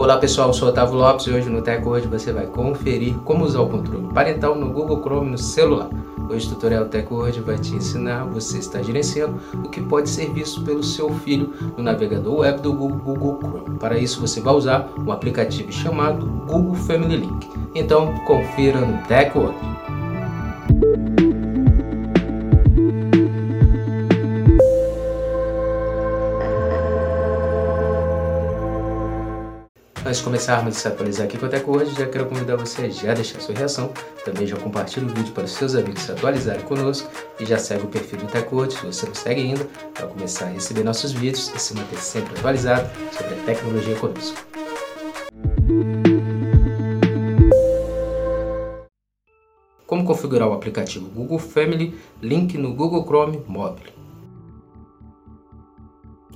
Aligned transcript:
Olá 0.00 0.16
pessoal, 0.16 0.48
eu 0.48 0.54
sou 0.54 0.70
Otávio 0.70 0.94
Lopes 0.94 1.26
e 1.26 1.30
hoje 1.30 1.50
no 1.50 1.60
TecWord 1.60 2.08
você 2.08 2.32
vai 2.32 2.46
conferir 2.46 3.18
como 3.18 3.44
usar 3.44 3.60
o 3.60 3.68
controle 3.68 4.08
parental 4.14 4.54
no 4.54 4.72
Google 4.72 5.02
Chrome 5.02 5.30
no 5.30 5.36
celular. 5.36 5.90
Hoje 6.26 6.46
o 6.46 6.54
tutorial 6.54 6.86
TecWord 6.86 7.38
vai 7.42 7.58
te 7.58 7.74
ensinar 7.74 8.24
você 8.24 8.56
está 8.56 8.80
gerenciando 8.80 9.38
o 9.62 9.68
que 9.68 9.82
pode 9.82 10.08
ser 10.08 10.32
visto 10.32 10.62
pelo 10.62 10.82
seu 10.82 11.10
filho 11.16 11.52
no 11.76 11.82
navegador 11.82 12.38
web 12.38 12.62
do 12.62 12.72
Google, 12.72 13.38
Chrome. 13.42 13.78
Para 13.78 13.98
isso 13.98 14.22
você 14.22 14.40
vai 14.40 14.54
usar 14.54 14.88
um 15.06 15.12
aplicativo 15.12 15.70
chamado 15.70 16.24
Google 16.46 16.76
Family 16.76 17.18
Link. 17.18 17.50
Então 17.74 18.14
confira 18.26 18.80
no 18.80 19.06
TecWord. 19.06 19.58
Antes 30.02 30.18
de 30.18 30.24
começarmos 30.24 30.76
a 30.76 30.80
se 30.80 30.88
atualizar 30.88 31.26
aqui 31.26 31.36
com 31.36 31.44
a 31.44 31.48
TecWord, 31.50 31.94
já 31.94 32.06
quero 32.06 32.24
convidar 32.24 32.56
você 32.56 32.86
a 32.86 32.88
já 32.88 33.12
deixar 33.12 33.38
sua 33.38 33.54
reação, 33.54 33.92
também 34.24 34.46
já 34.46 34.56
compartilha 34.56 35.04
o 35.04 35.10
vídeo 35.10 35.34
para 35.34 35.44
os 35.44 35.52
seus 35.52 35.74
amigos 35.74 36.00
se 36.00 36.10
atualizarem 36.10 36.62
conosco 36.62 37.10
e 37.38 37.44
já 37.44 37.58
segue 37.58 37.84
o 37.84 37.88
perfil 37.88 38.20
do 38.20 38.26
TecWord, 38.26 38.72
se 38.72 38.86
você 38.86 39.06
não 39.06 39.14
segue 39.14 39.42
ainda, 39.42 39.68
para 39.92 40.06
começar 40.06 40.46
a 40.46 40.48
receber 40.48 40.84
nossos 40.84 41.12
vídeos 41.12 41.52
e 41.54 41.58
se 41.58 41.74
manter 41.76 41.98
sempre 41.98 42.32
atualizado 42.38 42.88
sobre 43.12 43.34
a 43.34 43.44
tecnologia 43.44 43.94
conosco. 43.96 44.38
Como 49.86 50.06
configurar 50.06 50.48
o 50.48 50.54
aplicativo 50.54 51.10
Google 51.10 51.38
Family, 51.38 51.94
link 52.22 52.56
no 52.56 52.72
Google 52.72 53.04
Chrome 53.04 53.42
Mobile. 53.46 53.92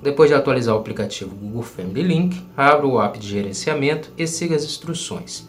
Depois 0.04 0.28
de 0.28 0.34
atualizar 0.34 0.74
o 0.74 0.78
aplicativo 0.78 1.34
Google 1.34 1.62
Family 1.62 2.02
Link, 2.02 2.46
abra 2.54 2.86
o 2.86 3.00
app 3.00 3.18
de 3.18 3.26
gerenciamento 3.26 4.12
e 4.18 4.26
siga 4.26 4.54
as 4.54 4.62
instruções. 4.62 5.48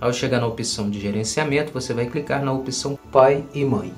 Ao 0.00 0.10
chegar 0.14 0.40
na 0.40 0.46
opção 0.46 0.88
de 0.88 0.98
gerenciamento, 0.98 1.74
você 1.74 1.92
vai 1.92 2.06
clicar 2.06 2.42
na 2.42 2.54
opção 2.54 2.98
Pai 3.12 3.44
e 3.52 3.66
Mãe. 3.66 3.92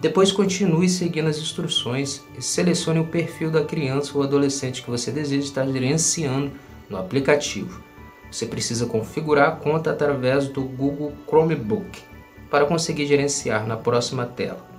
Depois 0.00 0.30
continue 0.30 0.88
seguindo 0.88 1.26
as 1.26 1.38
instruções 1.38 2.22
e 2.38 2.40
selecione 2.40 3.00
o 3.00 3.08
perfil 3.08 3.50
da 3.50 3.64
criança 3.64 4.16
ou 4.16 4.22
adolescente 4.22 4.84
que 4.84 4.90
você 4.90 5.10
deseja 5.10 5.42
estar 5.42 5.66
gerenciando 5.66 6.52
no 6.88 6.96
aplicativo. 6.96 7.95
Você 8.30 8.46
precisa 8.46 8.86
configurar 8.86 9.48
a 9.48 9.52
conta 9.52 9.90
através 9.90 10.48
do 10.48 10.62
Google 10.62 11.12
Chromebook 11.26 12.02
para 12.50 12.66
conseguir 12.66 13.06
gerenciar 13.06 13.66
na 13.66 13.76
próxima 13.76 14.26
tela. 14.26 14.76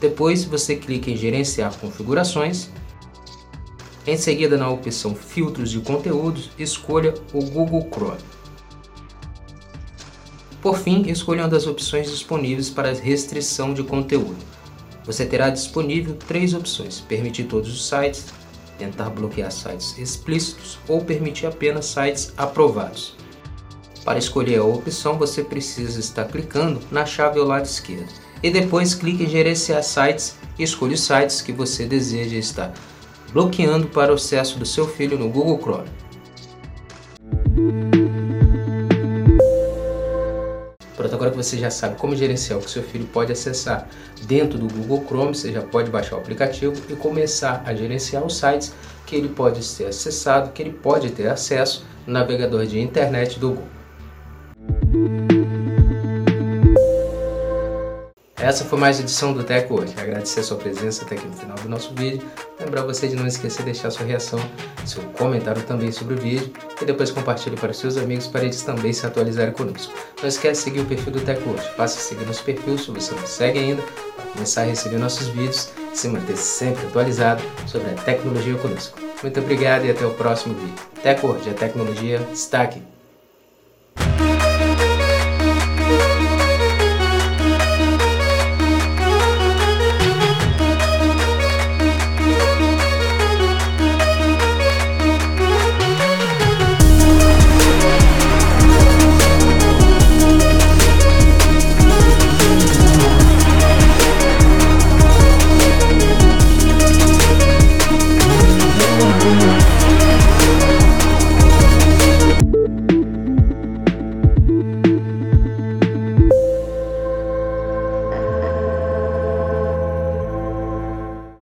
Depois 0.00 0.44
você 0.44 0.76
clica 0.76 1.10
em 1.10 1.16
gerenciar 1.16 1.76
configurações. 1.76 2.70
Em 4.06 4.16
seguida 4.16 4.56
na 4.56 4.70
opção 4.70 5.14
filtros 5.14 5.70
de 5.70 5.80
conteúdos, 5.80 6.50
escolha 6.58 7.14
o 7.34 7.44
Google 7.44 7.88
Chrome. 7.92 8.37
Por 10.68 10.76
fim, 10.76 11.10
escolha 11.10 11.44
uma 11.44 11.48
das 11.48 11.66
opções 11.66 12.10
disponíveis 12.10 12.68
para 12.68 12.92
restrição 12.92 13.72
de 13.72 13.82
conteúdo. 13.82 14.36
Você 15.06 15.24
terá 15.24 15.48
disponível 15.48 16.14
três 16.14 16.52
opções: 16.52 17.00
permitir 17.00 17.44
todos 17.44 17.72
os 17.72 17.88
sites, 17.88 18.26
tentar 18.76 19.08
bloquear 19.08 19.50
sites 19.50 19.96
explícitos 19.96 20.78
ou 20.86 21.02
permitir 21.02 21.46
apenas 21.46 21.86
sites 21.86 22.34
aprovados. 22.36 23.16
Para 24.04 24.18
escolher 24.18 24.58
a 24.58 24.62
opção, 24.62 25.16
você 25.16 25.42
precisa 25.42 25.98
estar 25.98 26.26
clicando 26.26 26.80
na 26.90 27.06
chave 27.06 27.40
ao 27.40 27.46
lado 27.46 27.64
esquerdo 27.64 28.12
e 28.42 28.50
depois 28.50 28.94
clique 28.94 29.24
em 29.24 29.30
gerenciar 29.30 29.82
sites 29.82 30.36
e 30.58 30.64
escolha 30.64 30.92
os 30.92 31.00
sites 31.00 31.40
que 31.40 31.50
você 31.50 31.86
deseja 31.86 32.36
estar 32.36 32.74
bloqueando 33.32 33.86
para 33.86 34.12
o 34.12 34.16
acesso 34.16 34.58
do 34.58 34.66
seu 34.66 34.86
filho 34.86 35.18
no 35.18 35.30
Google 35.30 35.58
Chrome. 35.62 35.88
Pronto, 40.98 41.14
agora 41.14 41.30
que 41.30 41.36
você 41.36 41.56
já 41.56 41.70
sabe 41.70 41.94
como 41.94 42.16
gerenciar 42.16 42.58
o 42.58 42.62
que 42.62 42.68
seu 42.68 42.82
filho 42.82 43.06
pode 43.06 43.30
acessar 43.30 43.86
dentro 44.22 44.58
do 44.58 44.66
Google 44.66 45.04
Chrome, 45.06 45.32
você 45.32 45.52
já 45.52 45.62
pode 45.62 45.92
baixar 45.92 46.16
o 46.16 46.18
aplicativo 46.18 46.74
e 46.88 46.96
começar 46.96 47.62
a 47.64 47.72
gerenciar 47.72 48.26
os 48.26 48.36
sites 48.36 48.74
que 49.06 49.14
ele 49.14 49.28
pode 49.28 49.62
ser 49.62 49.84
acessado, 49.84 50.50
que 50.50 50.60
ele 50.60 50.72
pode 50.72 51.10
ter 51.10 51.28
acesso 51.28 51.86
no 52.04 52.14
navegador 52.14 52.66
de 52.66 52.80
internet 52.80 53.38
do 53.38 53.50
Google. 53.50 53.68
Essa 58.34 58.64
foi 58.64 58.78
mais 58.80 58.96
uma 58.98 59.04
edição 59.04 59.32
do 59.32 59.44
Tech 59.44 59.72
hoje. 59.72 59.94
Agradecer 59.96 60.40
a 60.40 60.42
sua 60.42 60.56
presença 60.56 61.04
até 61.04 61.14
aqui 61.14 61.28
no 61.28 61.36
final 61.36 61.56
do 61.58 61.68
nosso 61.68 61.94
vídeo. 61.94 62.26
Lembrar 62.58 62.82
você 62.82 63.06
de 63.06 63.14
não 63.14 63.26
esquecer 63.26 63.58
de 63.58 63.66
deixar 63.66 63.92
sua 63.92 64.04
reação, 64.04 64.40
seu 64.84 65.02
comentário 65.16 65.62
também 65.62 65.92
sobre 65.92 66.14
o 66.14 66.18
vídeo 66.18 66.52
e 66.80 66.84
depois 66.84 67.10
compartilhe 67.10 67.56
para 67.56 67.72
seus 67.72 67.96
amigos 67.96 68.26
para 68.26 68.44
eles 68.44 68.62
também 68.62 68.92
se 68.92 69.06
atualizarem 69.06 69.52
conosco. 69.52 69.92
Não 70.20 70.28
esquece 70.28 70.60
de 70.60 70.64
seguir 70.64 70.80
o 70.80 70.84
perfil 70.84 71.12
do 71.12 71.20
Tech 71.20 71.40
hoje. 71.48 71.68
Passe 71.76 71.98
a 71.98 72.00
seguir 72.00 72.26
nosso 72.26 72.44
perfil 72.44 72.78
se 72.78 72.90
você 72.90 73.14
não 73.14 73.26
segue 73.26 73.58
ainda 73.58 73.82
para 74.16 74.26
começar 74.26 74.62
a 74.62 74.64
receber 74.64 74.98
nossos 74.98 75.28
vídeos 75.28 75.70
e 75.92 75.96
se 75.96 76.08
manter 76.08 76.36
sempre 76.36 76.86
atualizado 76.86 77.42
sobre 77.66 77.90
a 77.90 77.94
tecnologia 77.94 78.56
conosco. 78.56 78.98
Muito 79.22 79.40
obrigado 79.40 79.84
e 79.84 79.90
até 79.90 80.06
o 80.06 80.10
próximo 80.10 80.54
vídeo. 80.54 80.74
Tech 81.02 81.24
hoje, 81.24 81.50
a 81.50 81.54
tecnologia 81.54 82.20
está 82.32 82.62
aqui. 82.62 82.97